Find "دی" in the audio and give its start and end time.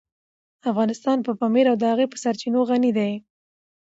2.97-3.11